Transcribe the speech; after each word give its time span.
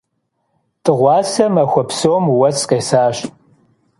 Dığuase 0.83 1.45
maxue 1.55 1.83
psom 1.89 2.23
vues 2.35 2.59
khêsaş. 2.69 3.17